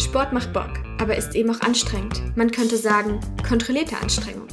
Sport 0.00 0.32
macht 0.32 0.54
Bock, 0.54 0.70
aber 0.98 1.14
ist 1.14 1.34
eben 1.34 1.50
auch 1.50 1.60
anstrengend. 1.60 2.34
Man 2.34 2.50
könnte 2.50 2.78
sagen, 2.78 3.20
kontrollierte 3.46 3.98
Anstrengung. 3.98 4.48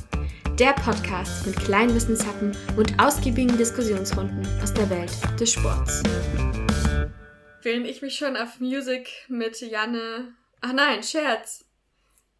Der 0.59 0.73
Podcast 0.73 1.47
mit 1.47 1.55
kleinen 1.55 1.95
Wissenshappen 1.95 2.55
und 2.75 2.99
ausgiebigen 2.99 3.57
Diskussionsrunden 3.57 4.45
aus 4.61 4.73
der 4.73 4.89
Welt 4.89 5.09
des 5.39 5.53
Sports. 5.53 6.03
Während 7.61 7.87
ich 7.87 8.01
mich 8.01 8.17
schon 8.17 8.35
auf 8.35 8.59
Music 8.59 9.09
mit 9.29 9.61
Janne. 9.61 10.33
Ach 10.59 10.73
nein, 10.73 11.01
Scherz. 11.01 11.63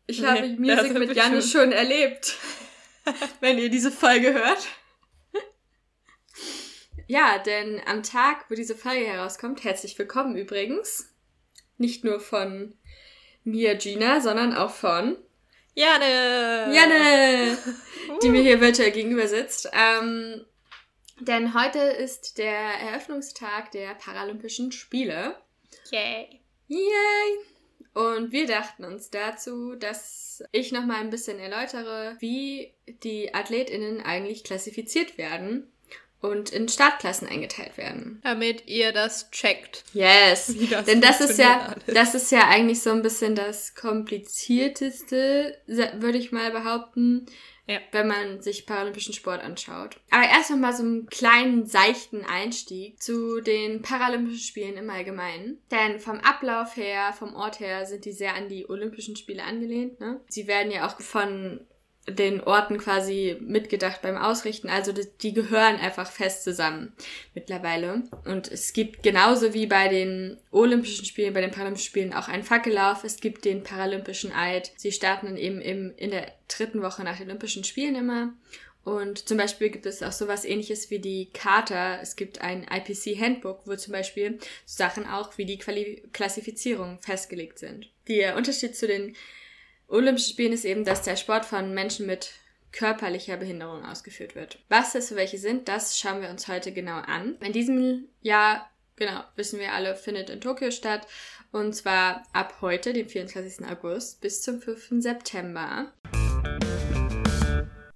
Ich 0.06 0.20
nee, 0.20 0.28
habe 0.28 0.48
Music 0.60 0.94
mit 1.00 1.16
Janne 1.16 1.42
schon. 1.42 1.62
schon 1.62 1.72
erlebt. 1.72 2.36
wenn 3.40 3.58
ihr 3.58 3.70
diese 3.70 3.90
Folge 3.90 4.34
hört. 4.34 4.68
ja, 7.08 7.40
denn 7.40 7.82
am 7.86 8.04
Tag, 8.04 8.50
wo 8.50 8.56
diese 8.56 8.76
Folge 8.76 9.06
herauskommt, 9.08 9.64
herzlich 9.64 9.98
willkommen 9.98 10.36
übrigens. 10.36 11.10
Nicht 11.78 12.04
nur 12.04 12.20
von 12.20 12.74
mir, 13.48 13.76
Gina, 13.76 14.22
sondern 14.22 14.54
auch 14.54 14.72
von 14.72 15.18
Janne! 15.74 16.74
Janne! 16.74 17.58
die 18.22 18.30
mir 18.30 18.42
hier 18.42 18.62
virtuell 18.62 18.92
gegenüber 18.92 19.28
sitzt. 19.28 19.70
Ähm, 19.74 20.46
denn 21.20 21.54
heute 21.54 21.80
ist 21.80 22.38
der 22.38 22.52
Eröffnungstag 22.52 23.72
der 23.72 23.96
Paralympischen 23.96 24.72
Spiele. 24.72 25.36
Yay! 25.92 26.42
Yay! 26.68 27.40
Und 27.94 28.32
wir 28.32 28.46
dachten 28.46 28.86
uns 28.86 29.10
dazu, 29.10 29.76
dass 29.76 30.44
ich 30.52 30.72
nochmal 30.72 31.02
ein 31.02 31.10
bisschen 31.10 31.40
erläutere, 31.40 32.16
wie 32.20 32.74
die 33.04 33.34
AthletInnen 33.34 34.02
eigentlich 34.02 34.44
klassifiziert 34.44 35.18
werden 35.18 35.72
und 36.22 36.50
in 36.50 36.68
Startklassen 36.68 37.28
eingeteilt 37.28 37.78
werden. 37.78 38.20
Damit 38.24 38.68
ihr 38.68 38.92
das 38.92 39.30
checkt. 39.32 39.84
Yes. 39.94 40.54
Das 40.70 40.86
Denn 40.86 41.02
das 41.02 41.22
ist 41.22 41.38
ja, 41.38 41.68
alles. 41.68 41.84
das 41.86 42.16
ist 42.16 42.32
ja 42.32 42.48
eigentlich 42.48 42.82
so 42.82 42.92
ein 42.92 43.02
bisschen 43.02 43.36
das 43.36 43.76
komplizierteste, 43.76 45.58
würde 45.68 46.18
ich 46.18 46.32
mal 46.32 46.52
behaupten, 46.52 47.28
ja. 47.68 47.80
wenn 47.92 48.08
man 48.08 48.42
sich 48.42 48.66
paralympischen 48.66 49.14
Sport 49.14 49.42
anschaut. 49.42 50.00
Aber 50.10 50.24
erst 50.24 50.50
noch 50.50 50.58
mal 50.58 50.74
so 50.74 50.84
einen 50.84 51.08
kleinen, 51.08 51.66
seichten 51.66 52.26
Einstieg 52.26 53.02
zu 53.02 53.42
den 53.42 53.82
Paralympischen 53.82 54.40
Spielen 54.40 54.78
im 54.78 54.90
Allgemeinen. 54.90 55.62
Denn 55.72 56.00
vom 56.00 56.20
Ablauf 56.20 56.76
her, 56.76 57.14
vom 57.18 57.36
Ort 57.36 57.60
her 57.60 57.86
sind 57.86 58.06
die 58.06 58.14
sehr 58.14 58.36
an 58.36 58.50
die 58.50 58.70
Olympischen 58.70 59.16
Spiele 59.16 59.44
angelehnt. 59.44 60.00
Ne? 60.00 60.20
Sie 60.30 60.48
werden 60.48 60.72
ja 60.72 60.88
auch 60.88 61.00
von 61.00 61.62
den 62.10 62.42
Orten 62.42 62.78
quasi 62.78 63.38
mitgedacht 63.42 64.02
beim 64.02 64.16
Ausrichten. 64.16 64.70
Also 64.70 64.94
die, 64.94 65.08
die, 65.22 65.34
gehören 65.34 65.76
einfach 65.76 66.10
fest 66.10 66.44
zusammen 66.44 66.94
mittlerweile. 67.36 68.04
Und 68.26 68.50
es 68.50 68.74
gibt 68.74 69.04
genauso 69.04 69.54
wie 69.54 69.68
bei 69.68 69.90
den 69.90 70.38
Olympischen 70.52 71.06
Spielen, 71.06 71.34
bei 71.34 71.42
den 71.42 71.52
Paralympischen 71.52 71.88
Spielen 71.88 72.14
auch 72.14 72.30
einen 72.30 72.44
Fackellauf. 72.44 73.04
Es 73.04 73.18
gibt 73.18 73.44
den 73.44 73.64
Paralympischen 73.64 74.32
Eid. 74.32 74.72
Sie 74.78 74.92
starten 74.92 75.26
dann 75.26 75.38
eben 75.38 75.60
im, 75.60 75.94
in 75.98 76.12
der 76.12 76.32
dritten 76.48 76.82
Woche 76.82 77.04
nach 77.04 77.18
den 77.18 77.28
Olympischen 77.28 77.66
Spielen 77.66 77.96
immer. 77.96 78.34
Und 78.86 79.28
zum 79.28 79.38
Beispiel 79.38 79.70
gibt 79.70 79.86
es 79.86 80.02
auch 80.02 80.14
sowas 80.14 80.46
ähnliches 80.46 80.90
wie 80.90 81.00
die 81.00 81.30
Charta. 81.34 82.00
Es 82.02 82.16
gibt 82.16 82.40
ein 82.40 82.64
IPC 82.64 83.20
Handbook, 83.20 83.64
wo 83.66 83.76
zum 83.76 83.92
Beispiel 83.92 84.40
Sachen 84.66 85.06
auch 85.06 85.38
wie 85.38 85.44
die 85.44 85.58
Quali 85.58 86.04
Klassifizierung 86.14 86.98
festgelegt 87.02 87.60
sind. 87.60 87.90
Der 88.08 88.38
Unterschied 88.38 88.78
zu 88.78 88.88
den 88.88 89.14
Olympischen 89.88 90.32
Spielen 90.32 90.54
ist 90.54 90.66
eben, 90.66 90.84
dass 90.84 91.02
der 91.02 91.16
Sport 91.16 91.46
von 91.46 91.74
Menschen 91.74 92.06
mit 92.06 92.32
körperlicher 92.72 93.38
Behinderung 93.38 93.86
ausgeführt 93.86 94.36
wird. 94.36 94.60
Was 94.70 94.94
das 94.94 95.08
für 95.08 95.16
welche 95.16 95.38
sind, 95.38 95.68
das 95.68 95.98
schauen 95.98 96.22
wir 96.22 96.30
uns 96.30 96.48
heute 96.48 96.72
genau 96.74 96.98
an. 96.98 97.38
In 97.40 97.54
diesem 97.54 98.10
Jahr, 98.22 98.70
genau, 98.98 99.24
wissen 99.36 99.60
wir 99.60 99.74
alle, 99.74 99.96
findet 99.96 100.30
in 100.30 100.42
Tokio 100.42 100.72
statt. 100.72 101.08
Und 101.52 101.74
zwar 101.74 102.24
ab 102.34 102.58
heute, 102.62 102.92
dem 102.92 103.08
24. 103.08 103.66
August, 103.66 104.20
bis 104.20 104.42
zum 104.42 104.62
5. 104.62 105.02
September. 105.02 105.94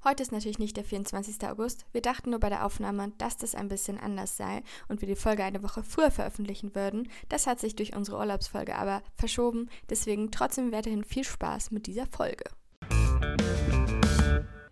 Heute 0.04 0.24
ist 0.24 0.32
natürlich 0.32 0.58
nicht 0.58 0.78
der 0.78 0.84
24. 0.84 1.48
August. 1.48 1.86
Wir 1.92 2.02
dachten 2.02 2.32
nur 2.32 2.40
bei 2.40 2.50
der 2.50 2.66
Aufnahme, 2.66 3.12
dass 3.20 3.38
das 3.38 3.54
ein 3.54 3.68
bisschen 3.68 4.00
anders 4.00 4.36
sei 4.36 4.64
und 4.88 5.02
wir 5.02 5.08
die 5.08 5.16
Folge 5.16 5.44
eine 5.44 5.62
Woche 5.62 5.84
früher 5.84 6.10
veröffentlichen 6.10 6.74
würden. 6.74 7.08
Das 7.30 7.46
hat 7.46 7.60
sich 7.60 7.76
durch 7.76 7.96
unsere 7.96 8.18
Urlaubsfolge 8.18 8.76
aber 8.76 9.04
verschoben. 9.16 9.70
Deswegen 9.92 10.32
trotzdem 10.32 10.72
weiterhin 10.72 11.04
viel 11.04 11.24
Spaß 11.24 11.70
mit 11.70 11.86
dieser 11.86 12.08
Folge. 12.08 12.46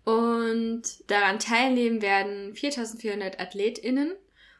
Und 0.02 0.82
daran 1.06 1.38
teilnehmen 1.38 2.02
werden 2.02 2.56
4400 2.56 3.38
AthletInnen. 3.38 4.14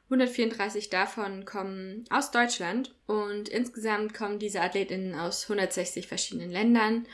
134 0.04 0.88
davon 0.88 1.47
kommen 1.47 2.04
aus 2.10 2.30
Deutschland 2.30 2.94
und 3.06 3.48
insgesamt 3.48 4.14
kommen 4.14 4.38
diese 4.38 4.60
AthletInnen 4.60 5.16
aus 5.16 5.50
160 5.50 6.06
verschiedenen 6.06 6.50
Ländern. 6.50 7.06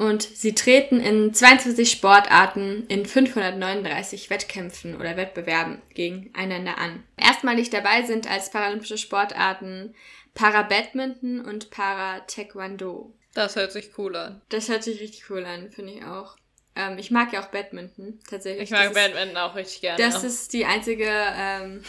Und 0.00 0.22
sie 0.22 0.54
treten 0.54 0.98
in 0.98 1.34
22 1.34 1.90
Sportarten 1.90 2.86
in 2.88 3.04
539 3.04 4.30
Wettkämpfen 4.30 4.96
oder 4.96 5.18
Wettbewerben 5.18 5.82
gegeneinander 5.92 6.78
an. 6.78 7.04
Erstmalig 7.18 7.68
dabei 7.68 8.04
sind 8.04 8.26
als 8.30 8.50
paralympische 8.50 8.96
Sportarten 8.96 9.94
Para-Badminton 10.32 11.42
und 11.42 11.68
Para-Taekwondo. 11.68 13.12
Das 13.34 13.56
hört 13.56 13.72
sich 13.72 13.90
cool 13.98 14.16
an. 14.16 14.40
Das 14.48 14.70
hört 14.70 14.84
sich 14.84 15.02
richtig 15.02 15.28
cool 15.28 15.44
an, 15.44 15.70
finde 15.70 15.92
ich 15.92 16.04
auch. 16.06 16.38
Ähm, 16.74 16.96
ich 16.96 17.10
mag 17.10 17.34
ja 17.34 17.42
auch 17.42 17.48
Badminton, 17.48 18.20
tatsächlich. 18.26 18.62
Ich 18.62 18.70
mag 18.70 18.84
das 18.84 18.94
Badminton 18.94 19.36
ist, 19.36 19.36
auch 19.36 19.54
richtig 19.54 19.82
gerne. 19.82 20.02
Das 20.02 20.24
ist 20.24 20.54
die 20.54 20.64
einzige, 20.64 21.10
ähm, 21.10 21.84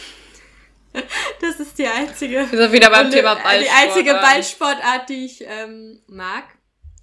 das 1.40 1.60
ist 1.60 1.78
die 1.78 1.86
einzige. 1.86 2.46
Wir 2.50 2.58
sind 2.58 2.72
wieder 2.72 2.90
beim 2.90 3.10
Thema 3.10 3.36
Ballsport. 3.36 3.62
Die 3.62 3.70
einzige 3.70 4.12
Ballsportart, 4.12 5.08
die 5.08 5.24
ich 5.24 5.42
ähm, 5.48 6.02
mag. 6.08 6.44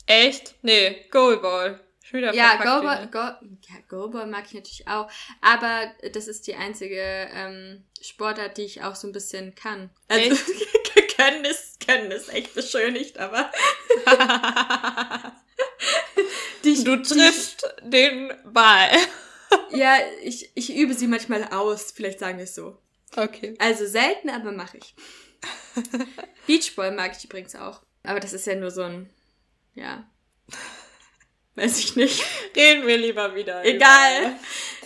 Echt? 0.09 0.55
Nee, 0.63 1.05
Goalball. 1.11 1.79
Schon 2.03 2.21
ja, 2.33 2.55
Goalball, 2.55 3.07
Go 3.11 3.19
ja, 3.19 3.75
Goalball 3.87 4.25
mag 4.25 4.45
ich 4.47 4.55
natürlich 4.55 4.87
auch. 4.87 5.07
Aber 5.39 5.91
das 6.11 6.27
ist 6.27 6.47
die 6.47 6.55
einzige 6.55 6.99
ähm, 6.99 7.85
Sportart, 8.01 8.57
die 8.57 8.63
ich 8.63 8.81
auch 8.81 8.95
so 8.95 9.07
ein 9.07 9.11
bisschen 9.11 9.53
kann. 9.53 9.91
Also, 10.07 10.35
können 11.15 11.45
ist, 11.45 11.85
können 11.85 12.09
ist 12.09 12.33
echt 12.33 12.55
beschönigt, 12.55 13.19
aber. 13.19 13.51
die, 16.63 16.83
du 16.83 17.03
triffst 17.03 17.71
die, 17.83 17.91
den 17.91 18.33
Ball. 18.51 18.89
ja, 19.69 19.97
ich, 20.23 20.49
ich 20.55 20.75
übe 20.75 20.95
sie 20.95 21.05
manchmal 21.05 21.43
aus, 21.49 21.91
vielleicht 21.91 22.17
sagen 22.17 22.39
wir 22.39 22.45
es 22.45 22.55
so. 22.55 22.81
Okay. 23.15 23.53
Also 23.59 23.85
selten, 23.85 24.31
aber 24.31 24.51
mache 24.53 24.77
ich. 24.77 24.95
Beachball 26.47 26.93
mag 26.93 27.15
ich 27.15 27.25
übrigens 27.25 27.55
auch. 27.55 27.83
Aber 28.01 28.19
das 28.19 28.33
ist 28.33 28.47
ja 28.47 28.55
nur 28.55 28.71
so 28.71 28.81
ein 28.81 29.07
ja. 29.79 30.09
Weiß 31.55 31.79
ich 31.79 31.95
nicht. 31.95 32.23
Reden 32.55 32.87
wir 32.87 32.97
lieber 32.97 33.35
wieder. 33.35 33.65
Egal. 33.65 34.35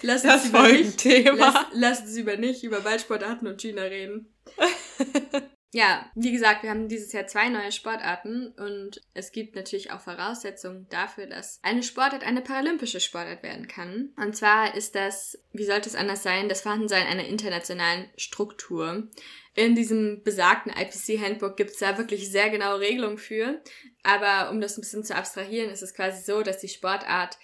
Lass 0.02 0.24
uns 0.24 0.34
das 0.34 0.46
über 0.48 0.68
nicht, 0.68 0.98
Thema. 0.98 1.38
Lass, 1.38 1.66
lass 1.74 2.00
uns 2.02 2.18
über 2.18 2.36
nicht 2.36 2.64
über 2.64 2.81
Ballsportarten 2.81 3.48
und 3.48 3.62
China 3.62 3.84
reden. 3.84 4.34
ja, 5.73 6.06
wie 6.13 6.31
gesagt, 6.31 6.61
wir 6.61 6.69
haben 6.69 6.88
dieses 6.88 7.11
Jahr 7.13 7.25
zwei 7.25 7.50
neue 7.50 7.72
Sportarten 7.72 8.50
und 8.50 9.01
es 9.16 9.31
gibt 9.31 9.56
natürlich 9.56 9.91
auch 9.91 10.01
Voraussetzungen 10.01 10.88
dafür, 10.89 11.25
dass 11.25 11.59
eine 11.63 11.81
Sportart 11.81 12.23
eine 12.23 12.41
paralympische 12.41 13.00
Sportart 13.00 13.41
werden 13.41 13.67
kann. 13.67 14.13
Und 14.16 14.35
zwar 14.35 14.75
ist 14.75 14.94
das, 14.94 15.35
wie 15.51 15.66
sollte 15.66 15.89
es 15.89 15.95
anders 15.95 16.22
sein, 16.22 16.47
das 16.47 16.62
Vorhandensein 16.62 17.07
einer 17.07 17.25
internationalen 17.25 18.07
Struktur. 18.17 19.07
In 19.56 19.73
diesem 19.73 20.22
besagten 20.23 20.72
IPC-Handbook 20.72 21.57
gibt 21.57 21.72
es 21.72 21.78
da 21.78 21.97
wirklich 21.97 22.29
sehr 22.29 22.51
genaue 22.51 22.79
Regelungen 22.79 23.17
für. 23.17 23.59
Aber 24.03 24.51
um 24.51 24.62
das 24.62 24.78
ein 24.78 24.81
bisschen 24.81 25.03
zu 25.03 25.16
abstrahieren, 25.16 25.72
ist 25.72 25.81
es 25.81 25.95
quasi 25.95 26.22
so, 26.23 26.44
dass 26.44 26.59
die 26.59 26.69
Sportart 26.69 27.39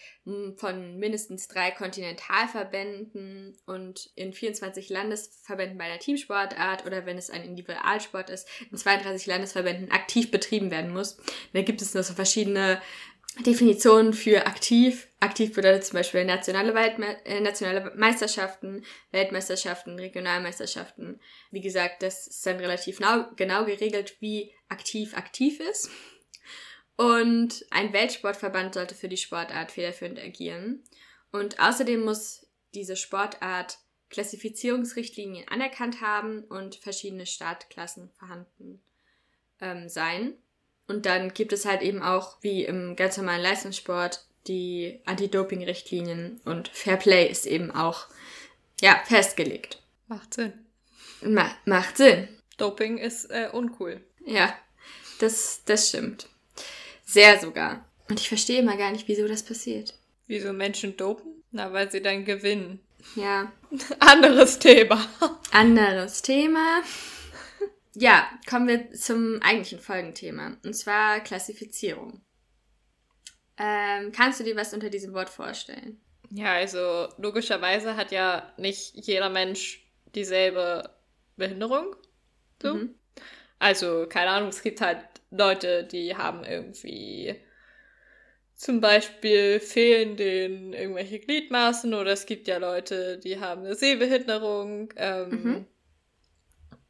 von 0.58 0.98
mindestens 0.98 1.48
drei 1.48 1.72
Kontinentalverbänden 1.72 3.58
und 3.66 4.12
in 4.16 4.34
24 4.34 4.90
Landesverbänden 4.90 5.78
bei 5.78 5.86
einer 5.86 6.00
Teamsportart 6.00 6.86
oder 6.86 7.06
wenn 7.06 7.18
es 7.18 7.30
ein 7.30 7.44
Individualsport 7.44 8.30
ist, 8.30 8.48
in 8.72 8.78
32 8.78 9.28
Landesverbänden 9.28 9.92
aktiv 9.92 10.32
betrieben 10.32 10.72
werden 10.72 10.94
muss. 10.94 11.18
Da 11.54 11.62
gibt 11.62 11.82
es 11.82 11.94
noch 11.94 12.04
so 12.04 12.14
verschiedene 12.14 12.82
Definitionen 13.46 14.14
für 14.14 14.48
aktiv. 14.48 15.08
Aktiv 15.20 15.54
bedeutet 15.54 15.86
zum 15.86 15.98
Beispiel 15.98 16.26
nationale, 16.26 16.74
Weltme 16.74 17.24
äh, 17.26 17.40
nationale 17.40 17.94
Meisterschaften, 17.96 18.84
Weltmeisterschaften, 19.12 19.98
Regionalmeisterschaften. 19.98 21.20
Wie 21.52 21.62
gesagt, 21.62 22.04
das 22.04 22.28
ist 22.28 22.46
dann 22.46 22.58
relativ 22.58 22.98
genau, 22.98 23.26
genau 23.36 23.66
geregelt, 23.66 24.18
wie 24.20 24.52
aktiv 24.68 25.16
aktiv 25.16 25.60
ist. 25.60 25.90
Und 27.00 27.66
ein 27.70 27.94
Weltsportverband 27.94 28.74
sollte 28.74 28.94
für 28.94 29.08
die 29.08 29.16
Sportart 29.16 29.72
federführend 29.72 30.20
agieren. 30.20 30.84
Und 31.32 31.58
außerdem 31.58 32.04
muss 32.04 32.46
diese 32.74 32.98
Sportart 32.98 33.78
Klassifizierungsrichtlinien 34.10 35.48
anerkannt 35.48 36.02
haben 36.02 36.44
und 36.44 36.76
verschiedene 36.76 37.26
Startklassen 37.26 38.10
vorhanden 38.20 38.82
ähm, 39.62 39.88
sein. 39.88 40.34
Und 40.90 41.06
dann 41.06 41.34
gibt 41.34 41.54
es 41.54 41.64
halt 41.64 41.84
eben 41.84 42.02
auch, 42.02 42.36
wie 42.42 42.66
im 42.66 42.98
ganz 42.98 43.16
normalen 43.16 43.44
Leistungssport, 43.44 44.26
die 44.48 45.00
Anti-Doping-Richtlinien 45.06 46.42
und 46.44 46.68
Fair 46.68 46.98
Play 46.98 47.30
ist 47.30 47.46
eben 47.46 47.72
auch, 47.72 48.08
ja, 48.82 49.02
festgelegt. 49.06 49.82
Macht 50.08 50.34
Sinn. 50.34 50.52
Ma 51.22 51.50
macht 51.64 51.96
Sinn. 51.96 52.28
Doping 52.58 52.98
ist 52.98 53.32
äh, 53.32 53.48
uncool. 53.54 54.02
Ja, 54.26 54.54
das, 55.20 55.62
das 55.64 55.88
stimmt. 55.88 56.28
Sehr 57.10 57.40
sogar. 57.40 57.86
Und 58.08 58.20
ich 58.20 58.28
verstehe 58.28 58.60
immer 58.60 58.78
gar 58.78 58.92
nicht, 58.92 59.08
wieso 59.08 59.28
das 59.28 59.42
passiert. 59.42 59.96
Wieso 60.28 60.54
Menschen 60.54 60.96
dopen? 60.96 61.44
Na, 61.50 61.74
weil 61.74 61.90
sie 61.90 62.04
dann 62.04 62.24
gewinnen. 62.24 62.82
Ja. 63.16 63.52
Anderes 64.00 64.60
Thema. 64.60 65.04
Anderes 65.52 66.22
Thema. 66.22 66.84
Ja, 67.96 68.30
kommen 68.48 68.68
wir 68.68 68.92
zum 68.92 69.42
eigentlichen 69.42 69.80
Folgenthema. 69.80 70.58
Und 70.64 70.76
zwar 70.76 71.22
Klassifizierung. 71.22 72.22
Ähm, 73.58 74.12
kannst 74.12 74.40
du 74.40 74.44
dir 74.44 74.56
was 74.56 74.76
unter 74.76 74.92
diesem 74.92 75.14
Wort 75.14 75.30
vorstellen? 75.30 76.00
Ja, 76.30 76.54
also 76.54 77.08
logischerweise 77.18 77.96
hat 77.96 78.12
ja 78.12 78.54
nicht 78.58 78.94
jeder 78.94 79.30
Mensch 79.30 79.84
dieselbe 80.14 80.92
Behinderung. 81.38 81.96
So. 82.62 82.76
Mhm. 82.76 82.94
Also, 83.58 84.06
keine 84.08 84.30
Ahnung, 84.30 84.50
es 84.50 84.62
gibt 84.62 84.80
halt 84.80 85.00
Leute, 85.32 85.84
die 85.84 86.16
haben 86.16 86.44
irgendwie 86.44 87.36
zum 88.56 88.82
Beispiel 88.82 89.60
fehlen 89.62 90.18
denen 90.18 90.74
irgendwelche 90.74 91.20
Gliedmaßen 91.20 91.94
oder 91.94 92.12
es 92.12 92.26
gibt 92.26 92.48
ja 92.48 92.58
Leute, 92.58 93.18
die 93.18 93.40
haben 93.40 93.64
eine 93.64 93.76
Sehbehinderung 93.76 94.92
ähm, 94.98 95.30
mhm. 95.30 95.66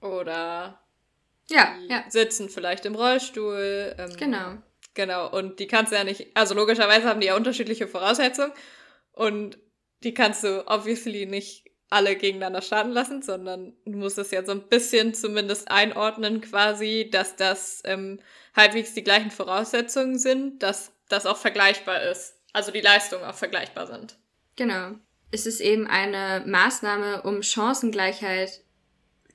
oder 0.01 0.81
ja, 1.49 1.75
ja. 1.87 2.05
sitzen 2.09 2.49
vielleicht 2.49 2.85
im 2.85 2.95
Rollstuhl. 2.95 3.95
Ähm, 3.97 4.15
genau. 4.17 4.57
Genau, 4.95 5.29
und 5.29 5.59
die 5.59 5.67
kannst 5.67 5.91
du 5.91 5.95
ja 5.95 6.03
nicht, 6.03 6.27
also 6.33 6.55
logischerweise 6.55 7.07
haben 7.07 7.21
die 7.21 7.27
ja 7.27 7.35
unterschiedliche 7.35 7.87
Voraussetzungen 7.87 8.51
und 9.13 9.59
die 10.03 10.13
kannst 10.13 10.43
du 10.43 10.67
obviously 10.67 11.25
nicht 11.25 11.68
alle 11.89 12.15
gegeneinander 12.15 12.61
starten 12.61 12.91
lassen, 12.91 13.21
sondern 13.21 13.73
du 13.85 13.97
musst 13.97 14.17
es 14.17 14.31
ja 14.31 14.45
so 14.45 14.51
ein 14.51 14.67
bisschen 14.67 15.13
zumindest 15.13 15.71
einordnen 15.71 16.41
quasi, 16.41 17.09
dass 17.11 17.35
das 17.35 17.81
ähm, 17.85 18.19
halbwegs 18.55 18.93
die 18.93 19.03
gleichen 19.03 19.31
Voraussetzungen 19.31 20.19
sind, 20.19 20.61
dass 20.61 20.91
das 21.07 21.25
auch 21.25 21.37
vergleichbar 21.37 22.03
ist. 22.03 22.35
Also 22.53 22.71
die 22.71 22.81
Leistungen 22.81 23.23
auch 23.23 23.35
vergleichbar 23.35 23.87
sind. 23.87 24.17
Genau. 24.55 24.95
Es 25.31 25.45
ist 25.45 25.61
eben 25.61 25.87
eine 25.87 26.43
Maßnahme, 26.45 27.23
um 27.23 27.43
Chancengleichheit 27.43 28.61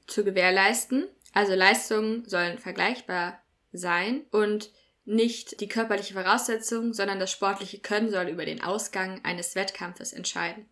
zu 0.07 0.25
gewährleisten. 0.25 1.09
Also 1.33 1.55
Leistungen 1.55 2.29
sollen 2.29 2.59
vergleichbar 2.59 3.41
sein 3.73 4.25
und 4.31 4.71
nicht 5.05 5.61
die 5.61 5.69
körperliche 5.69 6.15
Voraussetzung, 6.15 6.93
sondern 6.93 7.21
das 7.21 7.31
sportliche 7.31 7.81
Können 7.81 8.11
soll 8.11 8.29
über 8.29 8.45
den 8.45 8.63
Ausgang 8.63 9.21
eines 9.25 9.55
Wettkampfes 9.55 10.13
entscheiden. 10.13 10.67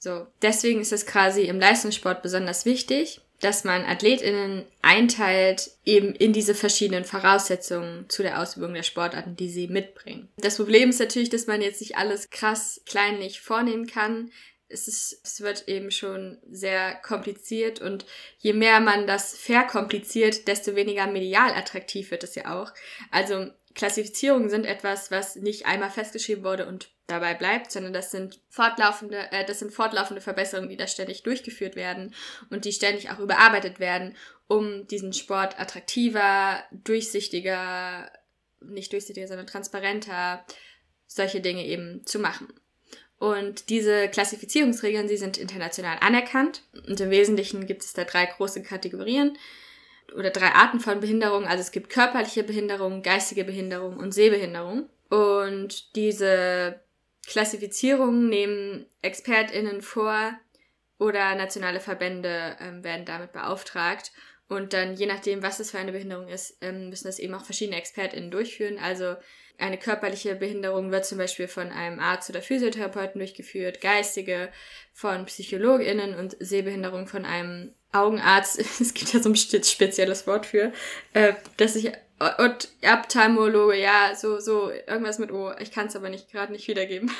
So, 0.00 0.26
deswegen 0.40 0.80
ist 0.80 0.92
es 0.92 1.04
quasi 1.04 1.42
im 1.42 1.60
Leistungssport 1.60 2.22
besonders 2.22 2.64
wichtig, 2.64 3.20
dass 3.40 3.64
man 3.64 3.84
AthletInnen 3.84 4.64
einteilt 4.80 5.70
eben 5.84 6.14
in 6.14 6.32
diese 6.32 6.54
verschiedenen 6.54 7.04
Voraussetzungen 7.04 8.08
zu 8.08 8.22
der 8.22 8.40
Ausübung 8.40 8.72
der 8.72 8.82
Sportarten, 8.82 9.36
die 9.36 9.50
sie 9.50 9.68
mitbringen. 9.68 10.28
Das 10.38 10.56
Problem 10.56 10.88
ist 10.88 11.00
natürlich, 11.00 11.28
dass 11.28 11.46
man 11.46 11.60
jetzt 11.60 11.82
nicht 11.82 11.96
alles 11.96 12.30
krass 12.30 12.80
kleinlich 12.86 13.42
vornehmen 13.42 13.86
kann. 13.86 14.30
Es, 14.68 14.88
ist, 14.88 15.20
es 15.22 15.42
wird 15.42 15.68
eben 15.68 15.90
schon 15.90 16.38
sehr 16.50 16.94
kompliziert 16.94 17.80
und 17.80 18.06
je 18.38 18.54
mehr 18.54 18.80
man 18.80 19.06
das 19.06 19.36
verkompliziert, 19.36 20.48
desto 20.48 20.76
weniger 20.76 21.06
medial 21.08 21.50
attraktiv 21.50 22.10
wird 22.10 22.24
es 22.24 22.34
ja 22.36 22.58
auch. 22.58 22.72
Also 23.10 23.50
Klassifizierungen 23.74 24.48
sind 24.48 24.64
etwas, 24.64 25.10
was 25.10 25.36
nicht 25.36 25.66
einmal 25.66 25.90
festgeschrieben 25.90 26.44
wurde 26.44 26.66
und 26.66 26.90
dabei 27.10 27.34
bleibt, 27.34 27.70
sondern 27.70 27.92
das 27.92 28.10
sind 28.10 28.40
fortlaufende, 28.48 29.30
äh, 29.32 29.44
das 29.44 29.58
sind 29.58 29.72
fortlaufende 29.72 30.20
Verbesserungen, 30.20 30.70
die 30.70 30.76
da 30.76 30.86
ständig 30.86 31.22
durchgeführt 31.22 31.76
werden 31.76 32.14
und 32.50 32.64
die 32.64 32.72
ständig 32.72 33.10
auch 33.10 33.18
überarbeitet 33.18 33.80
werden, 33.80 34.16
um 34.46 34.86
diesen 34.86 35.12
Sport 35.12 35.58
attraktiver, 35.60 36.62
durchsichtiger, 36.70 38.10
nicht 38.60 38.92
durchsichtiger, 38.92 39.28
sondern 39.28 39.46
transparenter, 39.46 40.44
solche 41.06 41.40
Dinge 41.40 41.66
eben 41.66 42.04
zu 42.06 42.18
machen. 42.18 42.48
Und 43.18 43.68
diese 43.68 44.08
Klassifizierungsregeln, 44.08 45.06
sie 45.06 45.18
sind 45.18 45.36
international 45.36 45.98
anerkannt 46.00 46.62
und 46.88 46.98
im 47.00 47.10
Wesentlichen 47.10 47.66
gibt 47.66 47.84
es 47.84 47.92
da 47.92 48.04
drei 48.04 48.24
große 48.24 48.62
Kategorien 48.62 49.36
oder 50.16 50.30
drei 50.30 50.52
Arten 50.52 50.80
von 50.80 51.00
Behinderung. 51.00 51.44
Also 51.44 51.60
es 51.60 51.70
gibt 51.70 51.90
körperliche 51.90 52.42
Behinderung, 52.42 53.02
geistige 53.02 53.44
Behinderung 53.44 53.98
und 53.98 54.12
Sehbehinderung. 54.12 54.88
Und 55.10 55.96
diese 55.96 56.80
Klassifizierungen 57.26 58.28
nehmen 58.28 58.86
ExpertInnen 59.02 59.82
vor 59.82 60.32
oder 60.98 61.34
nationale 61.34 61.80
Verbände 61.80 62.56
ähm, 62.60 62.84
werden 62.84 63.04
damit 63.04 63.32
beauftragt. 63.32 64.12
Und 64.48 64.72
dann, 64.72 64.96
je 64.96 65.06
nachdem, 65.06 65.42
was 65.42 65.60
es 65.60 65.70
für 65.70 65.78
eine 65.78 65.92
Behinderung 65.92 66.28
ist, 66.28 66.58
ähm, 66.60 66.88
müssen 66.90 67.06
das 67.06 67.18
eben 67.18 67.34
auch 67.34 67.44
verschiedene 67.44 67.78
ExpertInnen 67.78 68.30
durchführen. 68.30 68.78
Also 68.78 69.16
eine 69.58 69.78
körperliche 69.78 70.34
Behinderung 70.34 70.90
wird 70.90 71.04
zum 71.04 71.18
Beispiel 71.18 71.46
von 71.46 71.70
einem 71.70 72.00
Arzt 72.00 72.30
oder 72.30 72.42
Physiotherapeuten 72.42 73.18
durchgeführt, 73.18 73.80
geistige 73.80 74.50
von 74.92 75.26
PsychologInnen 75.26 76.14
und 76.14 76.36
Sehbehinderung 76.40 77.06
von 77.06 77.24
einem 77.24 77.74
Augenarzt. 77.92 78.58
Es 78.80 78.94
gibt 78.94 79.12
ja 79.12 79.20
so 79.20 79.28
ein 79.28 79.36
spezielles 79.36 80.26
Wort 80.26 80.46
für, 80.46 80.72
äh, 81.12 81.34
dass 81.56 81.76
ich 81.76 81.92
und 82.38 82.68
Ophthalmologe, 82.82 83.80
ja, 83.80 84.14
so, 84.14 84.40
so, 84.40 84.70
irgendwas 84.70 85.18
mit 85.18 85.32
O. 85.32 85.52
Ich 85.58 85.72
kann 85.72 85.86
es 85.86 85.96
aber 85.96 86.10
nicht 86.10 86.30
gerade 86.30 86.52
nicht 86.52 86.68
wiedergeben. 86.68 87.10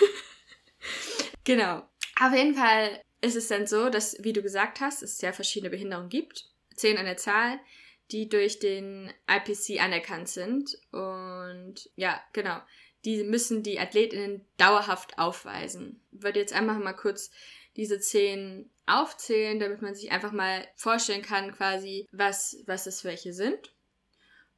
genau. 1.45 1.89
Auf 2.21 2.35
jeden 2.35 2.55
Fall 2.55 3.01
ist 3.23 3.37
es 3.37 3.49
dann 3.49 3.67
so, 3.67 3.89
dass, 3.89 4.23
wie 4.23 4.35
du 4.35 4.43
gesagt 4.43 4.81
hast, 4.81 5.03
es 5.03 5.17
sehr 5.17 5.33
verschiedene 5.33 5.71
Behinderungen 5.71 6.11
gibt. 6.11 6.47
Zehn 6.75 6.99
an 6.99 7.07
der 7.07 7.17
Zahl, 7.17 7.59
die 8.13 8.29
durch 8.29 8.59
den 8.59 9.11
IPC 9.27 9.81
anerkannt 9.83 10.29
sind. 10.29 10.79
Und 10.93 11.91
ja, 11.97 12.21
genau. 12.35 12.61
Die 13.07 13.25
müssen 13.25 13.63
die 13.63 13.81
AthletInnen 13.81 14.45
dauerhaft 14.59 15.19
aufweisen. 15.19 16.03
Ich 16.13 16.23
würde 16.23 16.41
jetzt 16.41 16.53
einfach 16.53 16.79
mal 16.79 16.93
kurz 16.93 17.31
diese 17.77 18.01
zehn 18.01 18.71
aufzählen, 18.85 19.59
damit 19.59 19.81
man 19.81 19.95
sich 19.95 20.11
einfach 20.11 20.33
mal 20.33 20.67
vorstellen 20.77 21.23
kann, 21.23 21.57
quasi, 21.57 22.07
was, 22.13 22.59
was 22.67 22.87
es 22.87 23.05
welche 23.05 23.33
sind. 23.33 23.73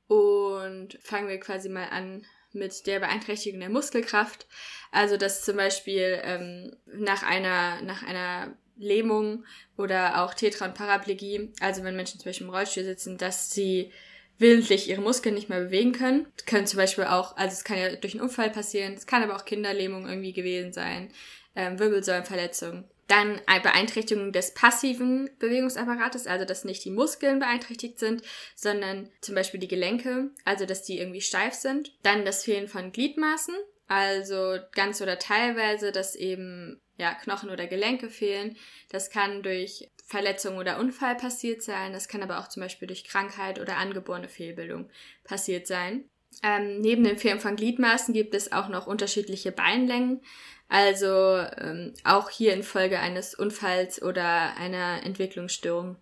Und 0.09 0.99
fangen 1.03 1.29
wir 1.29 1.41
quasi 1.41 1.69
mal 1.69 1.89
an 1.91 2.27
mit 2.53 2.87
der 2.87 3.01
Beeinträchtigung 3.01 3.61
der 3.61 3.71
Muskelkraft. 3.71 4.47
Also, 4.91 5.17
dass 5.17 5.45
zum 5.45 5.57
Beispiel 5.57 6.21
ähm, 6.23 6.77
nach, 6.87 7.23
einer, 7.23 7.81
nach 7.83 8.03
einer 8.03 8.57
Lähmung 8.77 9.45
oder 9.77 10.23
auch 10.23 10.35
Tetra- 10.35 10.67
und 10.67 10.75
Paraplegie, 10.75 11.53
also 11.61 11.83
wenn 11.85 11.97
Menschen 11.97 12.21
zum 12.21 12.29
Beispiel 12.29 12.47
im 12.47 12.53
Rollstuhl 12.53 12.85
sitzen, 12.85 13.19
dass 13.19 13.51
sie 13.51 13.93
willentlich 14.39 14.89
ihre 14.89 15.01
Muskeln 15.01 15.35
nicht 15.35 15.49
mehr 15.49 15.61
bewegen 15.61 15.93
können. 15.93 16.27
Das 16.37 16.47
können 16.47 16.67
zum 16.67 16.79
Beispiel 16.79 17.05
auch, 17.05 17.37
also 17.37 17.53
es 17.53 17.65
kann 17.65 17.79
ja 17.79 17.95
durch 17.95 18.15
einen 18.15 18.23
Unfall 18.23 18.51
passieren, 18.51 18.95
es 18.95 19.07
kann 19.07 19.23
aber 19.23 19.37
auch 19.37 19.45
Kinderlähmung 19.45 20.09
irgendwie 20.09 20.33
gewesen 20.33 20.73
sein, 20.73 21.11
ähm, 21.55 21.79
Wirbelsäulenverletzung. 21.79 22.85
Dann 23.13 23.43
eine 23.45 23.61
Beeinträchtigung 23.61 24.33
des 24.33 24.55
passiven 24.55 25.29
Bewegungsapparates, 25.39 26.27
also 26.27 26.47
dass 26.47 26.65
nicht 26.65 26.83
die 26.83 26.91
Muskeln 26.91 27.41
beeinträchtigt 27.41 27.99
sind, 27.99 28.23
sondern 28.57 29.11
zum 29.21 29.35
Beispiel 29.35 29.61
die 29.61 29.69
Gelenke, 29.69 30.31
also 30.47 30.65
dass 30.65 30.83
die 30.83 30.99
irgendwie 30.99 31.21
steif 31.21 31.53
sind. 31.53 31.93
Dann 32.03 32.25
das 32.25 32.43
Fehlen 32.43 32.69
von 32.69 32.91
Gliedmaßen, 32.91 33.55
also 33.87 34.57
ganz 34.75 35.03
oder 35.03 35.19
teilweise, 35.19 35.93
dass 35.93 36.17
eben 36.17 36.81
ja, 36.97 37.13
Knochen 37.13 37.51
oder 37.51 37.67
Gelenke 37.67 38.09
fehlen. 38.09 38.57
Das 38.89 39.11
kann 39.11 39.43
durch 39.43 39.91
Verletzung 40.07 40.57
oder 40.57 40.79
Unfall 40.79 41.15
passiert 41.15 41.63
sein. 41.63 41.93
Das 41.93 42.09
kann 42.09 42.23
aber 42.23 42.39
auch 42.39 42.49
zum 42.49 42.63
Beispiel 42.63 42.89
durch 42.89 43.05
Krankheit 43.05 43.61
oder 43.61 43.77
angeborene 43.77 44.31
Fehlbildung 44.31 44.89
passiert 45.23 45.67
sein. 45.67 46.09
Ähm, 46.43 46.81
neben 46.81 47.05
dem 47.05 47.19
Fehlen 47.19 47.41
von 47.41 47.57
Gliedmaßen 47.57 48.15
gibt 48.15 48.35
es 48.35 48.53
auch 48.53 48.69
noch 48.69 48.87
unterschiedliche 48.87 49.53
Beinlängen. 49.53 50.23
Also 50.69 51.37
ähm, 51.59 51.93
auch 52.05 52.31
hier 52.31 52.55
infolge 52.55 52.99
eines 52.99 53.35
Unfalls 53.35 54.01
oder 54.01 54.57
einer 54.57 55.03
Entwicklungsstörung, 55.05 55.97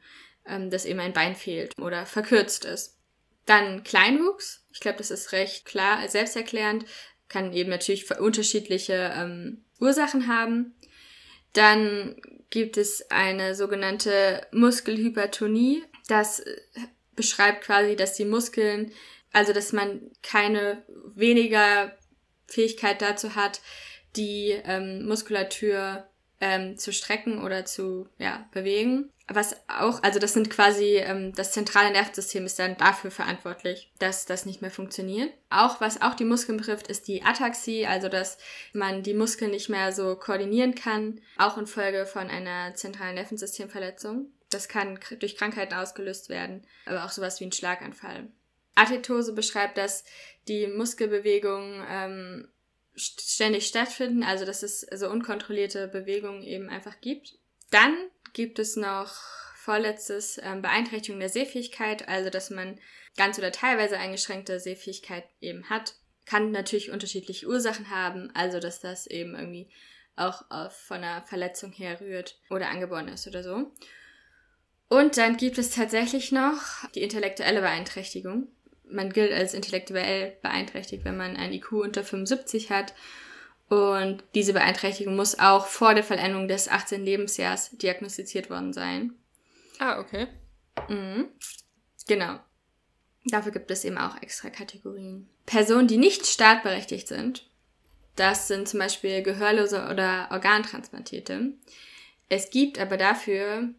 ähm, 0.47 0.71
dass 0.71 0.85
eben 0.85 1.01
ein 1.01 1.13
Bein 1.13 1.35
fehlt 1.35 1.77
oder 1.79 2.07
verkürzt 2.07 2.65
ist. 2.65 2.97
Dann 3.47 3.83
Kleinwuchs. 3.83 4.65
Ich 4.73 4.79
glaube, 4.79 4.99
das 4.99 5.11
ist 5.11 5.33
recht 5.33 5.65
klar, 5.65 6.09
selbsterklärend. 6.09 6.85
Kann 7.29 7.53
eben 7.53 7.71
natürlich 7.71 8.09
unterschiedliche 8.19 9.13
ähm, 9.17 9.65
Ursachen 9.81 10.29
haben. 10.29 10.77
Dann 11.53 12.17
gibt 12.51 12.77
es 12.77 13.11
eine 13.11 13.55
sogenannte 13.55 14.47
Muskelhypertonie. 14.53 15.83
Das 16.07 16.41
äh, 16.41 16.61
beschreibt 17.17 17.65
quasi, 17.65 17.97
dass 17.97 18.15
die 18.15 18.25
Muskeln, 18.25 18.93
also 19.33 19.53
dass 19.53 19.73
man 19.73 20.11
keine 20.23 20.85
weniger 21.15 21.93
Fähigkeit 22.47 23.01
dazu 23.01 23.35
hat, 23.35 23.61
die 24.17 24.51
ähm, 24.65 25.07
Muskulatur 25.07 26.05
ähm, 26.41 26.77
zu 26.79 26.93
strecken 26.93 27.43
oder 27.43 27.65
zu 27.65 28.09
ja, 28.19 28.49
bewegen. 28.53 29.11
Was 29.33 29.55
auch, 29.69 30.03
also 30.03 30.19
das 30.19 30.33
sind 30.33 30.51
quasi, 30.51 30.97
ähm, 30.97 31.33
das 31.35 31.53
zentrale 31.53 31.93
Nervensystem 31.93 32.45
ist 32.47 32.59
dann 32.59 32.77
dafür 32.79 33.13
verantwortlich, 33.13 33.93
dass 34.01 34.27
das 34.27 34.45
nicht 34.45 34.61
mehr 34.61 34.73
funktioniert. 34.73 35.33
Auch 35.51 35.81
was 35.81 36.03
auch 36.03 36.15
die 36.15 36.25
Muskeln 36.25 36.59
betrifft, 36.59 36.89
ist 36.89 37.07
die 37.07 37.23
Ataxie, 37.23 37.87
also 37.87 38.09
dass 38.09 38.39
man 38.73 39.05
die 39.05 39.15
Muskeln 39.15 39.53
nicht 39.53 39.69
mehr 39.69 39.93
so 39.93 40.17
koordinieren 40.17 40.75
kann, 40.75 41.21
auch 41.39 41.59
infolge 41.59 42.07
von 42.07 42.29
einer 42.29 42.75
zentralen 42.75 43.15
Nervensystemverletzung. 43.15 44.33
Das 44.49 44.67
kann 44.67 44.99
durch 45.21 45.37
Krankheiten 45.37 45.75
ausgelöst 45.75 46.29
werden, 46.29 46.67
aber 46.87 47.05
auch 47.05 47.11
sowas 47.11 47.39
wie 47.39 47.45
ein 47.45 47.53
Schlaganfall. 47.53 48.33
Athletose 48.75 49.33
beschreibt, 49.33 49.77
dass 49.79 50.05
die 50.49 50.67
Muskelbewegungen 50.67 51.85
ähm, 51.89 52.49
ständig 52.95 53.67
stattfinden, 53.67 54.23
also 54.23 54.45
dass 54.45 54.63
es 54.63 54.81
so 54.81 55.09
unkontrollierte 55.09 55.89
Bewegungen 55.89 56.43
eben 56.43 56.69
einfach 56.69 57.01
gibt. 57.01 57.39
Dann 57.71 57.95
gibt 58.33 58.59
es 58.59 58.77
noch 58.77 59.15
vorletztes 59.57 60.41
ähm, 60.43 60.63
Beeinträchtigung 60.63 61.21
der 61.21 61.29
Sehfähigkeit, 61.29 62.09
also 62.09 62.31
dass 62.31 62.51
man 62.51 62.79
ganz 63.17 63.39
oder 63.39 63.53
teilweise 63.53 63.99
eingeschränkte 63.99 64.59
Sehfähigkeit 64.61 65.25
eben 65.41 65.69
hat. 65.69 65.95
Kann 66.27 66.53
natürlich 66.53 66.91
unterschiedliche 66.91 67.47
Ursachen 67.47 67.91
haben, 67.91 68.31
also 68.35 68.61
dass 68.61 68.81
das 68.81 69.07
eben 69.07 69.35
irgendwie 69.35 69.71
auch 70.17 70.45
von 70.71 70.99
einer 70.99 71.23
Verletzung 71.23 71.73
herrührt 71.73 72.39
oder 72.51 72.69
angeboren 72.69 73.09
ist 73.09 73.27
oder 73.27 73.43
so. 73.43 73.73
Und 74.89 75.17
dann 75.17 75.37
gibt 75.37 75.57
es 75.59 75.71
tatsächlich 75.71 76.33
noch 76.33 76.61
die 76.95 77.03
intellektuelle 77.03 77.61
Beeinträchtigung. 77.61 78.49
Man 78.91 79.13
gilt 79.13 79.33
als 79.33 79.55
intellektuell 79.55 80.37
beeinträchtigt, 80.43 81.05
wenn 81.05 81.17
man 81.17 81.37
ein 81.37 81.53
IQ 81.53 81.73
unter 81.73 82.05
75 82.05 82.71
hat. 82.71 82.95
Und 83.69 84.25
diese 84.35 84.53
Beeinträchtigung 84.53 85.15
muss 85.15 85.39
auch 85.39 85.67
vor 85.67 85.95
der 85.95 86.03
Vollendung 86.05 86.49
des 86.49 86.69
18. 86.69 87.05
Lebensjahres 87.05 87.71
diagnostiziert 87.71 88.51
worden 88.51 88.73
sein. 88.73 89.15
Ah, 89.79 90.01
okay. 90.01 90.27
Mhm. 90.89 91.29
Genau. 92.09 92.41
Dafür 93.27 93.53
gibt 93.53 93.71
es 93.71 93.85
eben 93.85 93.99
auch 93.99 94.21
extra 94.23 94.51
Kategorien. 94.51 95.29
Personen, 95.47 95.87
die 95.87 95.99
nicht 95.99 96.27
startberechtigt 96.27 97.07
sind, 97.07 97.51
das 98.17 98.49
sind 98.49 98.69
zum 98.69 98.81
Beispiel 98.81 99.23
Gehörlose 99.23 99.89
oder 99.91 100.29
Organtransplantierte. 100.31 101.53
Es 102.29 102.51
gibt 102.51 102.79
aber 102.79 102.97
dafür 102.97 103.71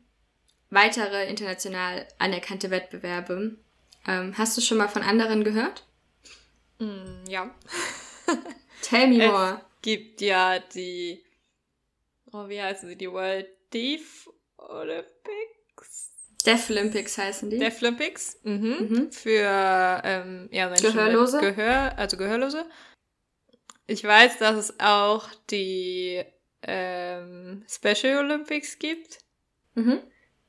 weitere 0.69 1.29
international 1.29 2.07
anerkannte 2.17 2.71
Wettbewerbe. 2.71 3.57
Ähm, 4.07 4.37
hast 4.37 4.57
du 4.57 4.61
schon 4.61 4.77
mal 4.77 4.87
von 4.87 5.03
anderen 5.03 5.43
gehört? 5.43 5.85
Mm, 6.79 7.23
ja. 7.27 7.53
Tell 8.81 9.07
me 9.07 9.27
more. 9.27 9.61
Es 9.61 9.81
gibt 9.81 10.21
ja 10.21 10.59
die, 10.59 11.23
oh, 12.31 12.47
wie 12.47 12.61
heißen 12.61 12.89
sie, 12.89 12.95
die 12.95 13.11
World 13.11 13.47
Deaf 13.73 14.29
Olympics? 14.57 16.11
Deaf 16.45 16.69
Olympics 16.69 17.17
heißen 17.17 17.49
die. 17.49 17.59
Deaf 17.59 17.81
Olympics, 17.81 18.39
mhm. 18.43 18.87
mhm. 18.89 19.11
Für 19.11 20.01
ähm, 20.03 20.49
ja, 20.51 20.69
Menschen 20.69 20.93
Gehörlose. 20.93 21.39
Gehör, 21.39 21.97
also 21.97 22.17
Gehörlose. 22.17 22.65
Ich 23.85 24.03
weiß, 24.03 24.39
dass 24.39 24.55
es 24.55 24.79
auch 24.79 25.29
die 25.49 26.23
ähm, 26.63 27.63
Special 27.67 28.17
Olympics 28.17 28.79
gibt. 28.79 29.19
Mhm. 29.75 29.99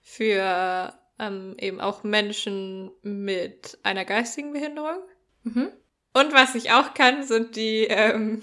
Für 0.01 0.95
ähm, 1.23 1.55
eben 1.59 1.81
auch 1.81 2.03
Menschen 2.03 2.91
mit 3.03 3.79
einer 3.83 4.05
geistigen 4.05 4.53
Behinderung. 4.53 4.99
Mhm. 5.45 5.71
Und 6.13 6.35
was 6.35 6.55
ich 6.55 6.73
auch 6.73 6.95
kann, 6.95 7.23
sind 7.23 7.57
die, 7.57 7.85
ähm, 7.85 8.43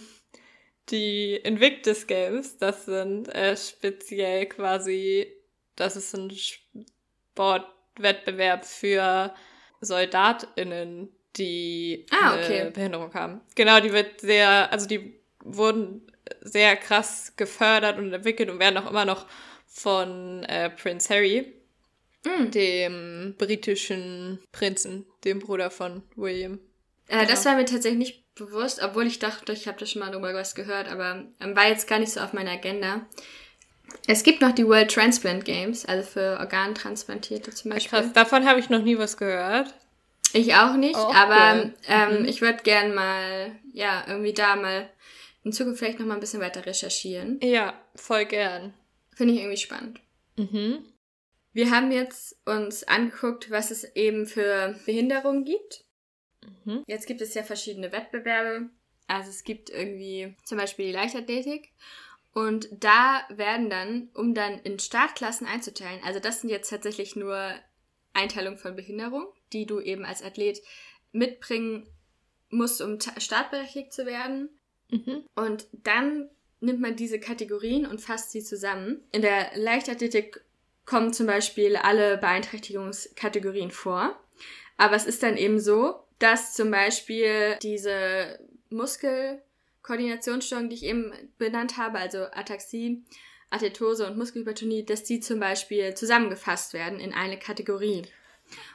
die 0.90 1.36
Invictus 1.36 2.08
Games. 2.08 2.58
Das 2.58 2.86
sind 2.86 3.28
äh, 3.36 3.56
speziell 3.56 4.48
quasi, 4.48 5.28
das 5.76 5.96
ist 5.96 6.16
ein 6.16 6.32
Sportwettbewerb 7.36 8.66
für 8.66 9.34
SoldatInnen, 9.82 11.10
die 11.36 12.06
ah, 12.12 12.34
okay. 12.36 12.62
eine 12.62 12.72
Behinderung 12.72 13.14
haben. 13.14 13.42
Genau, 13.56 13.80
die 13.80 13.94
wird 13.94 14.22
sehr, 14.22 14.72
also 14.72 14.88
die 14.88 15.20
wurden 15.44 16.08
sehr 16.42 16.76
krass 16.76 17.34
gefördert 17.36 17.98
und 17.98 18.14
entwickelt 18.14 18.50
und 18.50 18.60
werden 18.60 18.78
auch 18.78 18.90
immer 18.90 19.06
noch 19.06 19.28
von 19.68 20.44
äh, 20.46 20.70
Prince 20.72 21.14
Harry, 21.14 21.59
mm. 22.26 22.52
dem 22.52 23.36
britischen 23.38 24.40
Prinzen, 24.52 25.06
dem 25.24 25.40
Bruder 25.40 25.70
von 25.72 26.04
William. 26.16 26.60
Äh, 27.08 27.20
genau. 27.20 27.30
Das 27.30 27.46
war 27.46 27.56
mir 27.56 27.66
tatsächlich 27.66 27.98
nicht 28.00 28.36
bewusst, 28.36 28.82
obwohl 28.84 29.08
ich 29.08 29.20
dachte, 29.20 29.52
ich 29.52 29.68
habe 29.68 29.80
da 29.80 29.86
schon 29.86 30.02
mal 30.02 30.12
drüber 30.12 30.34
was 30.34 30.56
gehört, 30.56 30.88
aber 30.90 31.26
ähm, 31.40 31.56
war 31.56 31.68
jetzt 31.68 31.88
gar 31.88 32.00
nicht 32.00 32.12
so 32.12 32.20
auf 32.22 32.34
meiner 32.34 32.52
Agenda. 32.52 33.06
Es 34.08 34.24
gibt 34.24 34.42
noch 34.42 34.52
die 34.54 34.66
World 34.68 34.92
Transplant 34.92 35.46
Games, 35.46 35.86
also 35.86 36.08
für 36.08 36.38
Organtransplantierte 36.40 37.52
zum 37.52 37.72
Beispiel. 37.72 38.00
Krass, 38.00 38.14
davon 38.14 38.46
habe 38.48 38.60
ich 38.60 38.70
noch 38.70 38.82
nie 38.84 38.98
was 38.98 39.18
gehört. 39.18 39.74
Ich 40.32 40.54
auch 40.54 40.76
nicht, 40.76 40.96
Oh, 40.96 41.12
aber 41.14 41.64
cool. 41.64 41.74
ähm, 41.88 42.20
Mhm. 42.22 42.26
ich 42.26 42.42
würde 42.42 42.62
gern 42.64 42.94
mal, 42.94 43.52
ja, 43.74 44.04
irgendwie 44.08 44.34
da 44.34 44.56
mal 44.56 44.88
in 45.44 45.52
Zukunft 45.52 45.80
vielleicht 45.80 46.00
noch 46.00 46.06
mal 46.06 46.14
ein 46.14 46.20
bisschen 46.20 46.42
weiter 46.42 46.66
recherchieren. 46.66 47.40
Ja, 47.42 47.74
voll 47.96 48.26
gern. 48.26 48.74
Finde 49.16 49.34
ich 49.34 49.40
irgendwie 49.40 49.58
spannend. 49.58 50.00
Mhm. 50.38 50.84
Wir 51.54 51.72
haben 51.72 51.92
jetzt 51.92 52.38
uns 52.46 52.84
angeguckt, 52.84 53.50
was 53.50 53.72
es 53.72 53.84
eben 53.96 54.28
für 54.28 54.80
Behinderungen 54.86 55.46
gibt. 55.46 55.86
Mhm. 56.66 56.84
Jetzt 56.88 57.08
gibt 57.08 57.22
es 57.22 57.34
ja 57.34 57.44
verschiedene 57.44 57.92
Wettbewerbe. 57.92 58.70
Also 59.08 59.30
es 59.30 59.44
gibt 59.44 59.70
irgendwie 59.70 60.36
zum 60.46 60.58
Beispiel 60.58 60.88
die 60.88 60.92
Leichtathletik. 60.94 61.72
Und 62.32 62.70
da 62.72 63.24
werden 63.30 63.70
dann, 63.70 64.10
um 64.14 64.36
dann 64.36 64.60
in 64.60 64.78
Startklassen 64.78 65.48
einzuteilen, 65.48 66.00
also 66.04 66.20
das 66.20 66.42
sind 66.42 66.50
jetzt 66.50 66.70
tatsächlich 66.70 67.16
nur 67.16 67.54
Einteilung 68.14 68.58
von 68.58 68.76
Behinderung, 68.76 69.26
die 69.52 69.66
du 69.66 69.80
eben 69.80 70.06
als 70.06 70.22
Athlet 70.22 70.62
mitbringen 71.12 71.88
musst, 72.50 72.82
um 72.82 73.00
ta- 73.00 73.20
startberechtigt 73.20 73.94
zu 73.94 74.06
werden. 74.06 74.50
Mhm. 74.90 75.26
Und 75.36 75.68
dann 75.72 76.30
nimmt 76.60 76.82
man 76.82 76.96
diese 76.96 77.20
Kategorien 77.20 77.86
und 77.86 78.02
fasst 78.02 78.32
sie 78.32 78.44
zusammen. 78.44 79.04
In 79.12 79.22
der 79.22 79.52
Leichtathletik 79.56 80.42
kommen 80.90 81.14
zum 81.14 81.28
Beispiel 81.28 81.76
alle 81.76 82.18
Beeinträchtigungskategorien 82.18 83.70
vor. 83.70 84.20
Aber 84.76 84.96
es 84.96 85.06
ist 85.06 85.22
dann 85.22 85.38
eben 85.38 85.60
so, 85.60 86.00
dass 86.18 86.56
zum 86.56 86.72
Beispiel 86.72 87.58
diese 87.62 88.40
Muskelkoordinationsstörung, 88.72 90.70
die 90.70 90.76
ich 90.78 90.86
eben 90.86 91.14
benannt 91.38 91.78
habe, 91.78 92.00
also 92.00 92.24
Ataxie, 92.32 93.04
Athletose 93.52 94.08
und 94.08 94.18
Muskelhypertonie, 94.18 94.84
dass 94.84 95.04
die 95.04 95.20
zum 95.20 95.40
Beispiel 95.40 95.94
zusammengefasst 95.94 96.74
werden 96.74 97.00
in 97.00 97.14
eine 97.14 97.38
Kategorie. 97.38 98.02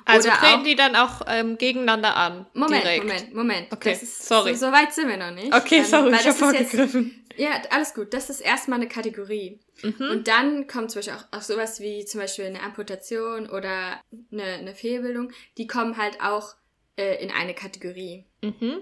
Also 0.05 0.29
Oder 0.29 0.39
treten 0.39 0.61
auch- 0.61 0.65
die 0.65 0.75
dann 0.77 0.97
auch 0.97 1.21
ähm, 1.27 1.57
gegeneinander 1.59 2.17
an? 2.17 2.47
Moment, 2.55 2.83
direkt. 2.85 3.05
Moment, 3.05 3.35
Moment. 3.35 3.73
Okay, 3.73 3.93
ist, 3.93 4.27
sorry. 4.27 4.55
So, 4.55 4.67
so 4.67 4.73
weit 4.73 4.93
sind 4.93 5.09
wir 5.09 5.17
noch 5.17 5.31
nicht. 5.31 5.55
Okay, 5.55 5.79
Ähm, 5.79 5.85
sorry, 5.85 6.11
ich 6.13 6.17
habe 6.19 6.27
jetzt- 6.29 6.39
vorgegriffen. 6.39 7.21
Ja, 7.37 7.51
alles 7.71 7.95
gut. 7.95 8.15
Das 8.15 8.31
ist 8.31 8.41
erstmal 8.41 8.79
eine 8.79 8.89
Kategorie. 8.89 9.59
Mhm. 9.83 10.09
Und 10.11 10.29
dann 10.29 10.67
kommt 10.69 10.91
zum 10.93 11.01
Beispiel 11.01 11.15
auch, 11.15 11.37
auch 11.39 11.43
sowas 11.43 11.81
wie 11.81 12.05
zum 12.05 12.21
Beispiel 12.21 12.45
eine 12.45 12.63
Amputation 12.63 13.49
oder 13.51 14.01
eine, 14.31 14.45
eine 14.45 14.75
Fehlbildung. 14.75 15.33
Die 15.59 15.67
kommen 15.67 15.97
halt 15.97 16.21
auch 16.21 16.55
äh, 16.97 17.21
in 17.25 17.33
eine 17.33 17.55
Kategorie. 17.55 18.25
Mhm. 18.43 18.77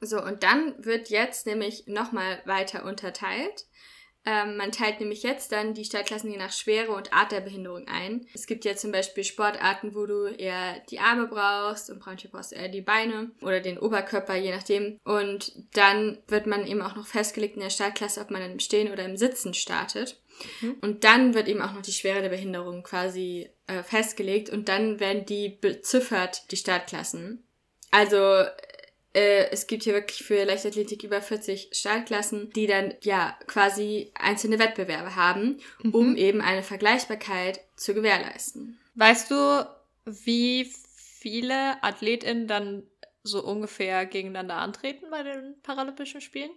So, 0.00 0.22
und 0.22 0.42
dann 0.42 0.74
wird 0.82 1.10
jetzt 1.10 1.44
nämlich 1.46 1.86
nochmal 1.86 2.40
weiter 2.46 2.84
unterteilt. 2.84 3.66
Ähm, 4.28 4.58
man 4.58 4.72
teilt 4.72 5.00
nämlich 5.00 5.22
jetzt 5.22 5.52
dann 5.52 5.72
die 5.72 5.86
Startklassen 5.86 6.30
je 6.30 6.36
nach 6.36 6.52
Schwere 6.52 6.92
und 6.92 7.14
Art 7.14 7.32
der 7.32 7.40
Behinderung 7.40 7.88
ein. 7.88 8.26
Es 8.34 8.46
gibt 8.46 8.66
ja 8.66 8.76
zum 8.76 8.92
Beispiel 8.92 9.24
Sportarten, 9.24 9.94
wo 9.94 10.04
du 10.04 10.26
eher 10.26 10.80
die 10.90 10.98
Arme 10.98 11.28
brauchst 11.28 11.88
und 11.88 12.04
manche 12.04 12.28
brauchst 12.28 12.52
du 12.52 12.56
eher 12.56 12.68
die 12.68 12.82
Beine 12.82 13.30
oder 13.40 13.60
den 13.60 13.78
Oberkörper, 13.78 14.36
je 14.36 14.54
nachdem. 14.54 14.98
Und 15.02 15.52
dann 15.72 16.18
wird 16.28 16.46
man 16.46 16.66
eben 16.66 16.82
auch 16.82 16.94
noch 16.94 17.06
festgelegt 17.06 17.54
in 17.54 17.62
der 17.62 17.70
Startklasse, 17.70 18.20
ob 18.20 18.30
man 18.30 18.42
im 18.42 18.60
Stehen 18.60 18.92
oder 18.92 19.06
im 19.06 19.16
Sitzen 19.16 19.54
startet. 19.54 20.20
Mhm. 20.60 20.76
Und 20.82 21.04
dann 21.04 21.32
wird 21.32 21.48
eben 21.48 21.62
auch 21.62 21.72
noch 21.72 21.82
die 21.82 21.92
Schwere 21.92 22.20
der 22.20 22.28
Behinderung 22.28 22.82
quasi 22.82 23.48
äh, 23.66 23.82
festgelegt 23.82 24.50
und 24.50 24.68
dann 24.68 25.00
werden 25.00 25.24
die 25.24 25.48
beziffert, 25.48 26.50
die 26.50 26.58
Startklassen. 26.58 27.44
Also 27.90 28.44
äh, 29.18 29.50
es 29.50 29.66
gibt 29.66 29.82
hier 29.84 29.94
wirklich 29.94 30.22
für 30.24 30.44
Leichtathletik 30.44 31.02
über 31.02 31.20
40 31.20 31.70
Startklassen, 31.72 32.50
die 32.54 32.66
dann 32.66 32.94
ja 33.02 33.36
quasi 33.46 34.12
einzelne 34.14 34.58
Wettbewerbe 34.58 35.16
haben, 35.16 35.58
um 35.92 36.10
Mhm. 36.10 36.16
eben 36.16 36.40
eine 36.40 36.62
Vergleichbarkeit 36.62 37.60
zu 37.76 37.94
gewährleisten. 37.94 38.78
Weißt 38.94 39.30
du, 39.30 39.66
wie 40.04 40.70
viele 41.20 41.82
AthletInnen 41.82 42.46
dann 42.46 42.82
so 43.22 43.44
ungefähr 43.44 44.06
gegeneinander 44.06 44.54
antreten 44.56 45.06
bei 45.10 45.22
den 45.22 45.56
Paralympischen 45.62 46.20
Spielen? 46.20 46.50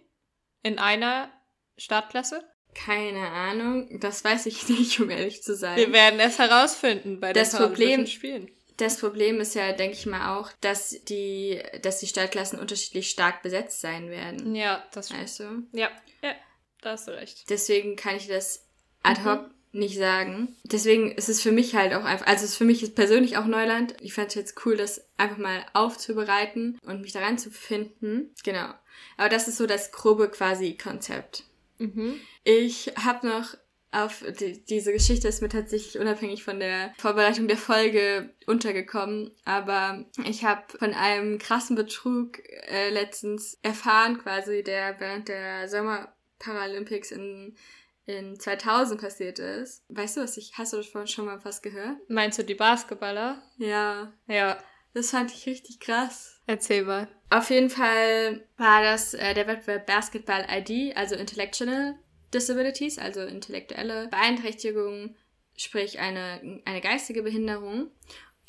In 0.62 0.78
einer 0.78 1.30
Startklasse? 1.76 2.44
Keine 2.74 3.28
Ahnung, 3.30 4.00
das 4.00 4.24
weiß 4.24 4.46
ich 4.46 4.68
nicht, 4.68 4.98
um 5.00 5.10
ehrlich 5.10 5.42
zu 5.42 5.54
sein. 5.54 5.76
Wir 5.76 5.92
werden 5.92 6.20
es 6.20 6.38
herausfinden 6.38 7.20
bei 7.20 7.32
den 7.32 7.42
Das 7.42 7.52
Paralympischen 7.52 7.94
Problem- 7.94 8.06
Spielen. 8.06 8.50
Das 8.76 8.98
Problem 8.98 9.40
ist 9.40 9.54
ja, 9.54 9.72
denke 9.72 9.96
ich 9.96 10.06
mal 10.06 10.36
auch, 10.38 10.50
dass 10.60 10.90
die, 11.08 11.60
dass 11.82 11.98
die 12.00 12.06
Startklassen 12.06 12.58
unterschiedlich 12.58 13.10
stark 13.10 13.42
besetzt 13.42 13.80
sein 13.80 14.10
werden. 14.10 14.54
Ja, 14.54 14.82
das 14.92 15.06
stimmt. 15.08 15.22
Weißt 15.22 15.40
du? 15.40 15.44
Ja, 15.72 15.90
ja, 16.22 16.34
da 16.80 16.92
hast 16.92 17.08
du 17.08 17.12
recht. 17.12 17.48
Deswegen 17.50 17.96
kann 17.96 18.16
ich 18.16 18.26
das 18.28 18.64
ad 19.02 19.20
Mhm. 19.20 19.24
hoc 19.26 19.50
nicht 19.74 19.96
sagen. 19.96 20.54
Deswegen 20.64 21.12
ist 21.12 21.28
es 21.30 21.40
für 21.40 21.50
mich 21.52 21.74
halt 21.74 21.94
auch 21.94 22.04
einfach, 22.04 22.26
also 22.26 22.44
es 22.44 22.50
ist 22.52 22.56
für 22.58 22.64
mich 22.64 22.82
ist 22.82 22.94
persönlich 22.94 23.38
auch 23.38 23.46
Neuland. 23.46 23.94
Ich 24.00 24.12
fand 24.12 24.28
es 24.28 24.34
jetzt 24.34 24.66
cool, 24.66 24.76
das 24.76 25.02
einfach 25.16 25.38
mal 25.38 25.64
aufzubereiten 25.72 26.78
und 26.84 27.00
mich 27.00 27.12
da 27.12 27.20
reinzufinden. 27.20 28.34
Genau. 28.44 28.74
Aber 29.16 29.28
das 29.28 29.48
ist 29.48 29.56
so 29.56 29.66
das 29.66 29.90
grobe 29.92 30.28
quasi 30.28 30.76
Konzept. 30.76 31.44
Mhm. 31.78 32.20
Ich 32.44 32.92
habe 33.02 33.26
noch 33.26 33.56
auf 33.92 34.24
die, 34.40 34.64
diese 34.64 34.92
Geschichte 34.92 35.28
ist 35.28 35.42
mir 35.42 35.48
tatsächlich 35.48 35.98
unabhängig 35.98 36.42
von 36.42 36.58
der 36.58 36.94
Vorbereitung 36.98 37.46
der 37.46 37.58
Folge 37.58 38.34
untergekommen, 38.46 39.30
aber 39.44 40.06
ich 40.24 40.44
habe 40.44 40.62
von 40.78 40.94
einem 40.94 41.38
krassen 41.38 41.76
Betrug 41.76 42.38
äh, 42.68 42.90
letztens 42.90 43.58
erfahren, 43.62 44.18
quasi, 44.18 44.62
der 44.62 44.98
während 44.98 45.28
der 45.28 45.68
Sommerparalympics 45.68 47.12
in 47.12 47.56
in 48.04 48.38
2000 48.38 49.00
passiert 49.00 49.38
ist. 49.38 49.84
Weißt 49.88 50.16
du, 50.16 50.22
was 50.22 50.36
ich, 50.36 50.54
hast 50.58 50.72
du 50.72 50.78
das 50.78 51.10
schon 51.10 51.24
mal 51.24 51.44
was 51.44 51.62
gehört? 51.62 51.98
Meinst 52.08 52.38
du 52.38 52.42
die 52.42 52.54
Basketballer? 52.54 53.42
Ja. 53.58 54.12
Ja. 54.26 54.58
Das 54.94 55.10
fand 55.10 55.32
ich 55.32 55.46
richtig 55.46 55.80
krass. 55.80 56.40
Erzähl 56.46 56.84
mal. 56.84 57.08
Auf 57.30 57.48
jeden 57.48 57.70
Fall 57.70 58.46
war 58.58 58.82
das 58.82 59.14
äh, 59.14 59.32
der 59.32 59.46
Wettbewerb 59.46 59.86
Basketball 59.86 60.46
ID, 60.50 60.96
also 60.96 61.14
Intellectual 61.14 61.98
Disabilities, 62.32 62.98
also 62.98 63.20
intellektuelle 63.20 64.08
Beeinträchtigung, 64.08 65.14
sprich 65.56 65.98
eine, 65.98 66.60
eine 66.64 66.80
geistige 66.80 67.22
Behinderung. 67.22 67.90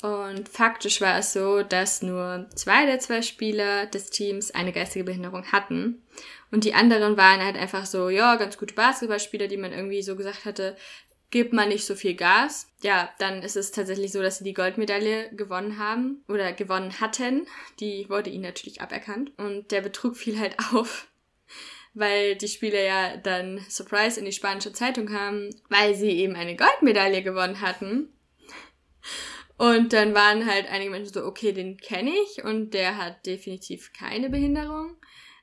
Und 0.02 0.48
faktisch 0.48 1.00
war 1.00 1.18
es 1.18 1.32
so, 1.32 1.62
dass 1.62 2.02
nur 2.02 2.48
zwei 2.54 2.84
der 2.84 2.98
zwei 2.98 3.22
Spieler 3.22 3.86
des 3.86 4.10
Teams 4.10 4.50
eine 4.50 4.72
geistige 4.72 5.04
Behinderung 5.04 5.50
hatten. 5.50 6.02
Und 6.50 6.64
die 6.64 6.74
anderen 6.74 7.16
waren 7.16 7.42
halt 7.42 7.56
einfach 7.56 7.86
so, 7.86 8.10
ja, 8.10 8.36
ganz 8.36 8.58
gute 8.58 8.74
Basketballspieler, 8.74 9.48
die 9.48 9.56
man 9.56 9.72
irgendwie 9.72 10.02
so 10.02 10.14
gesagt 10.14 10.44
hatte, 10.44 10.76
gibt 11.30 11.52
man 11.52 11.68
nicht 11.68 11.84
so 11.84 11.94
viel 11.94 12.14
Gas. 12.14 12.68
Ja, 12.82 13.10
dann 13.18 13.42
ist 13.42 13.56
es 13.56 13.72
tatsächlich 13.72 14.12
so, 14.12 14.22
dass 14.22 14.38
sie 14.38 14.44
die 14.44 14.54
Goldmedaille 14.54 15.34
gewonnen 15.34 15.78
haben 15.78 16.22
oder 16.28 16.52
gewonnen 16.52 17.00
hatten. 17.00 17.46
Die 17.80 18.08
wurde 18.08 18.30
ihnen 18.30 18.44
natürlich 18.44 18.82
aberkannt. 18.82 19.32
Und 19.36 19.72
der 19.72 19.80
Betrug 19.80 20.16
fiel 20.16 20.38
halt 20.38 20.56
auf 20.72 21.08
weil 21.94 22.36
die 22.36 22.48
Spieler 22.48 22.82
ja 22.82 23.16
dann 23.16 23.64
Surprise 23.68 24.18
in 24.18 24.26
die 24.26 24.32
spanische 24.32 24.72
Zeitung 24.72 25.12
haben, 25.12 25.50
weil 25.68 25.94
sie 25.94 26.10
eben 26.10 26.34
eine 26.34 26.56
Goldmedaille 26.56 27.22
gewonnen 27.22 27.60
hatten. 27.60 28.12
Und 29.56 29.92
dann 29.92 30.14
waren 30.14 30.46
halt 30.50 30.68
einige 30.70 30.90
Menschen 30.90 31.12
so, 31.12 31.24
okay, 31.24 31.52
den 31.52 31.76
kenne 31.76 32.10
ich 32.10 32.44
und 32.44 32.74
der 32.74 32.98
hat 32.98 33.24
definitiv 33.24 33.92
keine 33.92 34.28
Behinderung. 34.28 34.96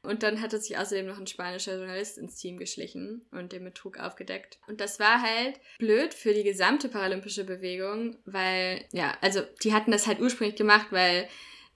Und 0.04 0.24
dann 0.24 0.42
hatte 0.42 0.60
sich 0.60 0.78
außerdem 0.78 1.06
noch 1.06 1.20
ein 1.20 1.28
spanischer 1.28 1.78
Journalist 1.78 2.18
ins 2.18 2.36
Team 2.36 2.58
geschlichen 2.58 3.26
und 3.32 3.52
den 3.52 3.64
Betrug 3.64 4.00
aufgedeckt. 4.00 4.58
Und 4.68 4.82
das 4.82 5.00
war 5.00 5.22
halt 5.22 5.60
blöd 5.78 6.14
für 6.14 6.34
die 6.34 6.44
gesamte 6.44 6.90
paralympische 6.90 7.44
Bewegung, 7.44 8.18
weil, 8.26 8.84
ja, 8.92 9.16
also 9.22 9.42
die 9.64 9.74
hatten 9.74 9.92
das 9.92 10.08
halt 10.08 10.20
ursprünglich 10.20 10.56
gemacht, 10.56 10.88
weil 10.90 11.30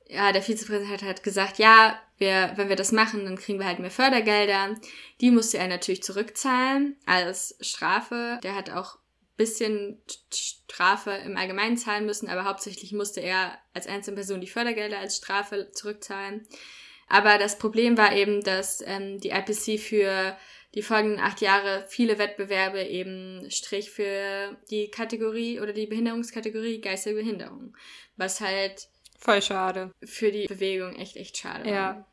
ja, 0.07 0.31
der 0.31 0.41
Vizepräsident 0.41 0.91
hat 0.91 1.03
halt 1.03 1.23
gesagt, 1.23 1.57
ja, 1.57 1.99
wir, 2.17 2.53
wenn 2.55 2.69
wir 2.69 2.75
das 2.75 2.91
machen, 2.91 3.25
dann 3.25 3.37
kriegen 3.37 3.59
wir 3.59 3.65
halt 3.65 3.79
mehr 3.79 3.91
Fördergelder. 3.91 4.75
Die 5.21 5.31
musste 5.31 5.57
er 5.57 5.67
natürlich 5.67 6.03
zurückzahlen 6.03 6.95
als 7.05 7.57
Strafe. 7.59 8.39
Der 8.43 8.55
hat 8.55 8.69
auch 8.69 8.97
bisschen 9.37 10.01
Strafe 10.33 11.11
im 11.11 11.35
Allgemeinen 11.35 11.77
zahlen 11.77 12.05
müssen, 12.05 12.29
aber 12.29 12.45
hauptsächlich 12.45 12.93
musste 12.93 13.19
er 13.19 13.57
als 13.73 13.87
einzelne 13.87 14.15
Person 14.15 14.39
die 14.39 14.47
Fördergelder 14.47 14.99
als 14.99 15.17
Strafe 15.17 15.71
zurückzahlen. 15.73 16.47
Aber 17.07 17.37
das 17.37 17.57
Problem 17.57 17.97
war 17.97 18.15
eben, 18.15 18.41
dass 18.43 18.81
ähm, 18.85 19.19
die 19.19 19.29
IPC 19.29 19.79
für 19.79 20.37
die 20.73 20.81
folgenden 20.81 21.19
acht 21.19 21.41
Jahre 21.41 21.85
viele 21.87 22.17
Wettbewerbe 22.17 22.83
eben 22.83 23.49
strich 23.49 23.91
für 23.91 24.57
die 24.69 24.89
Kategorie 24.89 25.59
oder 25.59 25.73
die 25.73 25.87
Behinderungskategorie 25.87 26.81
geistige 26.81 27.15
Behinderung. 27.15 27.75
Was 28.17 28.41
halt 28.41 28.87
Voll 29.19 29.41
schade. 29.41 29.91
Für 30.03 30.31
die 30.31 30.47
Bewegung 30.47 30.95
echt, 30.95 31.15
echt 31.15 31.37
schade. 31.37 31.69
Ja. 31.69 32.05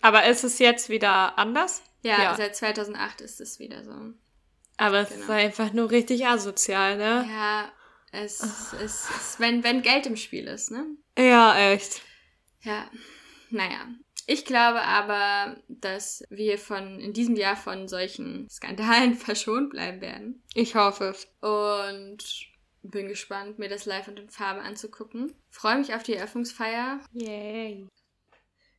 Aber 0.00 0.26
ist 0.26 0.44
es 0.44 0.58
jetzt 0.58 0.88
wieder 0.88 1.38
anders? 1.38 1.82
Ja, 2.02 2.22
ja. 2.22 2.34
seit 2.36 2.54
2008 2.56 3.20
ist 3.20 3.40
es 3.40 3.58
wieder 3.58 3.82
so. 3.82 4.14
Aber 4.76 5.00
es 5.00 5.08
genau. 5.08 5.22
ist 5.22 5.30
einfach 5.30 5.72
nur 5.72 5.90
richtig 5.90 6.26
asozial, 6.26 6.96
ne? 6.96 7.26
Ja, 7.28 7.72
es, 8.12 8.40
es 8.40 9.08
ist, 9.10 9.40
wenn, 9.40 9.64
wenn 9.64 9.82
Geld 9.82 10.06
im 10.06 10.16
Spiel 10.16 10.46
ist, 10.46 10.70
ne? 10.70 10.86
Ja, 11.18 11.58
echt. 11.70 12.02
Ja, 12.62 12.90
naja. 13.50 13.86
Ich 14.26 14.44
glaube 14.44 14.82
aber, 14.82 15.56
dass 15.68 16.24
wir 16.30 16.58
von 16.58 16.98
in 16.98 17.12
diesem 17.12 17.36
Jahr 17.36 17.56
von 17.56 17.88
solchen 17.88 18.48
Skandalen 18.50 19.14
verschont 19.16 19.70
bleiben 19.70 20.00
werden. 20.00 20.42
Ich 20.54 20.74
hoffe 20.74 21.10
es. 21.10 21.28
Und 21.40 22.24
bin 22.90 23.08
gespannt, 23.08 23.58
mir 23.58 23.68
das 23.68 23.86
live 23.86 24.08
und 24.08 24.18
in 24.18 24.28
Farbe 24.28 24.60
anzugucken. 24.60 25.34
Freue 25.50 25.78
mich 25.78 25.94
auf 25.94 26.02
die 26.02 26.14
Eröffnungsfeier. 26.14 27.00
Yay. 27.12 27.88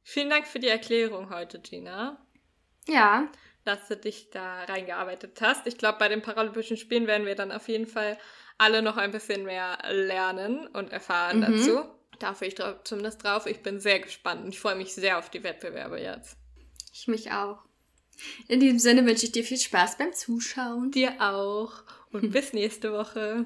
Vielen 0.03 0.29
Dank 0.29 0.47
für 0.47 0.59
die 0.59 0.67
Erklärung 0.67 1.29
heute, 1.29 1.59
Gina. 1.59 2.25
Ja. 2.87 3.29
Dass 3.65 3.87
du 3.87 3.97
dich 3.97 4.29
da 4.29 4.63
reingearbeitet 4.63 5.39
hast. 5.41 5.67
Ich 5.67 5.77
glaube, 5.77 5.99
bei 5.99 6.07
den 6.07 6.21
Paralympischen 6.21 6.77
Spielen 6.77 7.07
werden 7.07 7.25
wir 7.25 7.35
dann 7.35 7.51
auf 7.51 7.67
jeden 7.67 7.87
Fall 7.87 8.17
alle 8.57 8.81
noch 8.81 8.97
ein 8.97 9.11
bisschen 9.11 9.43
mehr 9.43 9.77
lernen 9.89 10.67
und 10.67 10.91
erfahren 10.91 11.39
mhm. 11.39 11.41
dazu. 11.41 11.83
Da 12.19 12.35
ich 12.41 12.55
drauf, 12.55 12.83
zumindest 12.83 13.23
drauf. 13.23 13.45
Ich 13.45 13.61
bin 13.61 13.79
sehr 13.79 13.99
gespannt 13.99 14.43
und 14.43 14.49
ich 14.49 14.59
freue 14.59 14.75
mich 14.75 14.93
sehr 14.93 15.19
auf 15.19 15.29
die 15.29 15.43
Wettbewerbe 15.43 15.99
jetzt. 15.99 16.37
Ich 16.93 17.07
mich 17.07 17.31
auch. 17.31 17.59
In 18.47 18.59
diesem 18.59 18.79
Sinne 18.79 19.05
wünsche 19.05 19.25
ich 19.25 19.31
dir 19.31 19.43
viel 19.43 19.59
Spaß 19.59 19.97
beim 19.97 20.13
Zuschauen. 20.13 20.91
Dir 20.91 21.15
auch. 21.19 21.83
Und 22.11 22.31
bis 22.31 22.53
nächste 22.53 22.93
Woche. 22.93 23.45